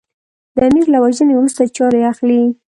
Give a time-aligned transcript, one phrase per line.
[0.55, 2.41] د امیر له وژنې وروسته چارې اخلي.